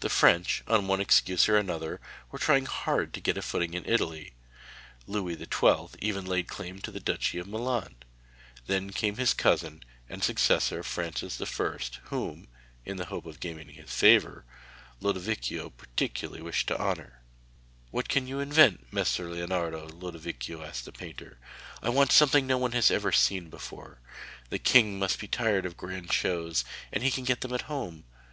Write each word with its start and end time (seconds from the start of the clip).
The 0.00 0.08
French, 0.08 0.62
on 0.68 0.86
one 0.86 1.00
excuse 1.00 1.48
or 1.48 1.56
another, 1.58 2.00
were 2.30 2.38
trying 2.38 2.66
hard 2.66 3.12
to 3.14 3.20
get 3.20 3.36
a 3.36 3.42
footing 3.42 3.74
in 3.74 3.84
Italy; 3.84 4.32
Louis 5.08 5.34
XII. 5.34 5.98
even 5.98 6.24
laid 6.24 6.46
claim 6.46 6.78
to 6.82 6.92
the 6.92 7.00
Duchy 7.00 7.38
of 7.40 7.48
Milan. 7.48 7.96
Then 8.68 8.90
came 8.90 9.16
his 9.16 9.34
cousin 9.34 9.82
and 10.08 10.22
successor 10.22 10.84
Francis 10.84 11.40
I., 11.40 11.78
whom 12.10 12.46
(in 12.84 12.96
the 12.96 13.06
hope 13.06 13.26
of 13.26 13.40
gaining 13.40 13.70
his 13.70 13.90
favour) 13.92 14.44
Lodovico 15.00 15.68
particularly 15.70 16.40
wished 16.40 16.68
to 16.68 16.78
honour. 16.80 17.20
'What 17.90 18.08
can 18.08 18.28
you 18.28 18.38
invent, 18.38 18.92
Messer 18.92 19.28
Leonardo?' 19.28 19.88
Lodovico 19.88 20.62
asked 20.62 20.84
the 20.84 20.92
painter. 20.92 21.38
'I 21.82 21.88
want 21.88 22.12
something 22.12 22.46
no 22.46 22.56
one 22.56 22.70
has 22.70 22.88
ever 22.92 23.10
seen 23.10 23.50
before; 23.50 23.98
the 24.50 24.60
king 24.60 24.96
must 24.96 25.18
be 25.18 25.26
tired 25.26 25.66
of 25.66 25.76
grand 25.76 26.12
shows, 26.12 26.64
and 26.92 27.02
he 27.02 27.10
can 27.10 27.24
get 27.24 27.40
them 27.40 27.52
at 27.52 27.62
home. 27.62 28.04